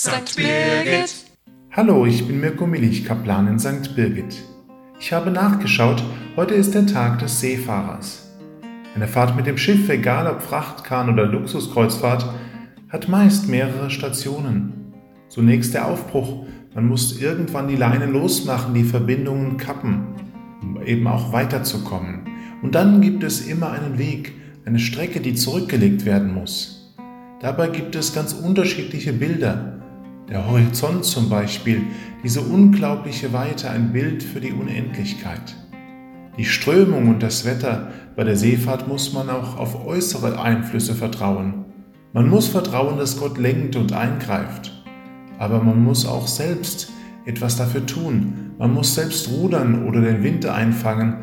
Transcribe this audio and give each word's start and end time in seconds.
St. 0.00 0.36
Birgit. 0.36 1.12
Hallo, 1.72 2.06
ich 2.06 2.24
bin 2.24 2.38
Mirko 2.38 2.68
Millich, 2.68 3.04
Kaplan 3.04 3.48
in 3.48 3.58
St. 3.58 3.96
Birgit. 3.96 4.44
Ich 5.00 5.12
habe 5.12 5.32
nachgeschaut, 5.32 6.04
heute 6.36 6.54
ist 6.54 6.72
der 6.72 6.86
Tag 6.86 7.18
des 7.18 7.40
Seefahrers. 7.40 8.30
Eine 8.94 9.08
Fahrt 9.08 9.34
mit 9.34 9.48
dem 9.48 9.58
Schiff, 9.58 9.88
egal 9.88 10.28
ob 10.28 10.40
Frachtkahn 10.40 11.12
oder 11.12 11.26
Luxuskreuzfahrt, 11.26 12.32
hat 12.90 13.08
meist 13.08 13.48
mehrere 13.48 13.90
Stationen. 13.90 14.94
Zunächst 15.30 15.74
der 15.74 15.88
Aufbruch, 15.88 16.46
man 16.76 16.86
muss 16.86 17.20
irgendwann 17.20 17.66
die 17.66 17.74
Leine 17.74 18.06
losmachen, 18.06 18.74
die 18.74 18.84
Verbindungen 18.84 19.56
kappen, 19.56 20.14
um 20.62 20.80
eben 20.80 21.08
auch 21.08 21.32
weiterzukommen. 21.32 22.20
Und 22.62 22.76
dann 22.76 23.00
gibt 23.00 23.24
es 23.24 23.48
immer 23.48 23.72
einen 23.72 23.98
Weg, 23.98 24.32
eine 24.64 24.78
Strecke, 24.78 25.18
die 25.18 25.34
zurückgelegt 25.34 26.04
werden 26.04 26.32
muss. 26.32 26.94
Dabei 27.40 27.66
gibt 27.66 27.96
es 27.96 28.14
ganz 28.14 28.32
unterschiedliche 28.32 29.12
Bilder. 29.12 29.74
Der 30.30 30.46
Horizont 30.46 31.06
zum 31.06 31.30
Beispiel, 31.30 31.84
diese 32.22 32.42
unglaubliche 32.42 33.32
Weite, 33.32 33.70
ein 33.70 33.94
Bild 33.94 34.22
für 34.22 34.40
die 34.40 34.52
Unendlichkeit. 34.52 35.56
Die 36.36 36.44
Strömung 36.44 37.08
und 37.08 37.22
das 37.22 37.46
Wetter, 37.46 37.92
bei 38.14 38.24
der 38.24 38.36
Seefahrt 38.36 38.86
muss 38.86 39.14
man 39.14 39.30
auch 39.30 39.56
auf 39.56 39.86
äußere 39.86 40.38
Einflüsse 40.38 40.94
vertrauen. 40.94 41.64
Man 42.12 42.28
muss 42.28 42.48
vertrauen, 42.48 42.98
dass 42.98 43.18
Gott 43.18 43.38
lenkt 43.38 43.74
und 43.74 43.94
eingreift. 43.94 44.84
Aber 45.38 45.62
man 45.62 45.82
muss 45.82 46.04
auch 46.04 46.26
selbst 46.26 46.90
etwas 47.24 47.56
dafür 47.56 47.86
tun. 47.86 48.52
Man 48.58 48.74
muss 48.74 48.94
selbst 48.94 49.30
rudern 49.30 49.86
oder 49.86 50.02
den 50.02 50.22
Wind 50.22 50.44
einfangen. 50.44 51.16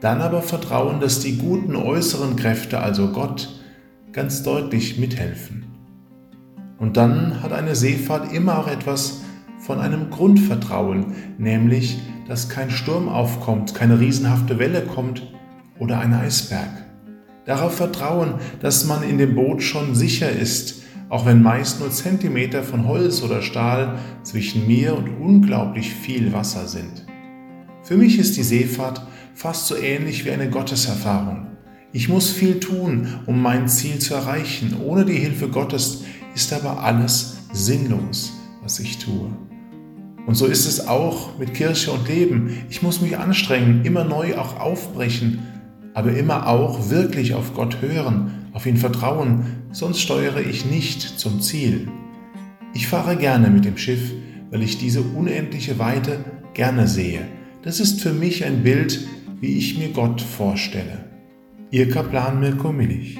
Dann 0.00 0.20
aber 0.20 0.42
vertrauen, 0.42 0.98
dass 0.98 1.20
die 1.20 1.38
guten 1.38 1.76
äußeren 1.76 2.34
Kräfte, 2.34 2.80
also 2.80 3.12
Gott, 3.12 3.48
ganz 4.12 4.42
deutlich 4.42 4.98
mithelfen. 4.98 5.69
Und 6.80 6.96
dann 6.96 7.42
hat 7.42 7.52
eine 7.52 7.76
Seefahrt 7.76 8.32
immer 8.32 8.58
auch 8.58 8.66
etwas 8.66 9.20
von 9.58 9.78
einem 9.78 10.08
Grundvertrauen, 10.10 11.14
nämlich, 11.36 11.98
dass 12.26 12.48
kein 12.48 12.70
Sturm 12.70 13.08
aufkommt, 13.08 13.74
keine 13.74 14.00
riesenhafte 14.00 14.58
Welle 14.58 14.80
kommt 14.80 15.30
oder 15.78 16.00
ein 16.00 16.14
Eisberg. 16.14 16.70
Darauf 17.44 17.76
vertrauen, 17.76 18.34
dass 18.60 18.86
man 18.86 19.02
in 19.02 19.18
dem 19.18 19.34
Boot 19.34 19.62
schon 19.62 19.94
sicher 19.94 20.30
ist, 20.30 20.82
auch 21.10 21.26
wenn 21.26 21.42
meist 21.42 21.80
nur 21.80 21.90
Zentimeter 21.90 22.62
von 22.62 22.86
Holz 22.86 23.22
oder 23.22 23.42
Stahl 23.42 23.98
zwischen 24.22 24.66
mir 24.66 24.96
und 24.96 25.08
unglaublich 25.20 25.92
viel 25.92 26.32
Wasser 26.32 26.66
sind. 26.66 27.04
Für 27.82 27.96
mich 27.96 28.18
ist 28.18 28.38
die 28.38 28.42
Seefahrt 28.42 29.06
fast 29.34 29.66
so 29.66 29.76
ähnlich 29.76 30.24
wie 30.24 30.30
eine 30.30 30.48
Gotteserfahrung. 30.48 31.48
Ich 31.92 32.08
muss 32.08 32.30
viel 32.30 32.60
tun, 32.60 33.08
um 33.26 33.42
mein 33.42 33.68
Ziel 33.68 33.98
zu 33.98 34.14
erreichen. 34.14 34.76
Ohne 34.82 35.04
die 35.04 35.18
Hilfe 35.18 35.48
Gottes 35.48 36.04
ist 36.34 36.52
aber 36.52 36.82
alles 36.82 37.38
sinnlos, 37.52 38.32
was 38.62 38.80
ich 38.80 38.98
tue. 38.98 39.30
Und 40.26 40.34
so 40.34 40.46
ist 40.46 40.66
es 40.66 40.86
auch 40.86 41.38
mit 41.38 41.54
Kirche 41.54 41.90
und 41.92 42.06
Leben. 42.08 42.64
Ich 42.68 42.82
muss 42.82 43.00
mich 43.00 43.18
anstrengen, 43.18 43.84
immer 43.84 44.04
neu 44.04 44.36
auch 44.36 44.60
aufbrechen, 44.60 45.40
aber 45.94 46.12
immer 46.12 46.46
auch 46.46 46.90
wirklich 46.90 47.34
auf 47.34 47.54
Gott 47.54 47.80
hören, 47.80 48.48
auf 48.52 48.66
ihn 48.66 48.76
vertrauen, 48.76 49.44
sonst 49.72 50.00
steuere 50.00 50.40
ich 50.40 50.64
nicht 50.64 51.02
zum 51.18 51.40
Ziel. 51.40 51.88
Ich 52.74 52.86
fahre 52.86 53.16
gerne 53.16 53.50
mit 53.50 53.64
dem 53.64 53.76
Schiff, 53.76 54.12
weil 54.50 54.62
ich 54.62 54.78
diese 54.78 55.02
unendliche 55.02 55.78
Weite 55.78 56.24
gerne 56.54 56.86
sehe. 56.86 57.22
Das 57.62 57.80
ist 57.80 58.00
für 58.00 58.12
mich 58.12 58.44
ein 58.44 58.62
Bild, 58.62 59.00
wie 59.40 59.58
ich 59.58 59.78
mir 59.78 59.88
Gott 59.88 60.20
vorstelle. 60.20 61.04
Ihr 61.70 61.88
Kaplan 61.90 62.40
Mirko 62.40 62.72
Millich. 62.72 63.18